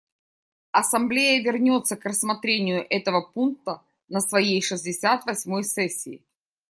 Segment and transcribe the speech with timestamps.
[0.71, 6.23] Ассамблея вернется к рассмотрению этого пункта на своей шестьдесят восьмой сессии.